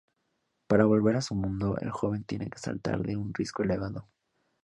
Para 0.65 0.85
volver 0.85 1.15
a 1.15 1.21
su 1.21 1.35
mundo, 1.35 1.77
el 1.79 1.91
joven 1.91 2.23
tiene 2.23 2.49
que 2.49 2.57
saltar 2.57 3.03
de 3.03 3.17
un 3.17 3.35
risco 3.35 3.61
elevado. 3.61 4.07